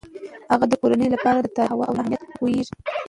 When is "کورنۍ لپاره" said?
0.81-1.37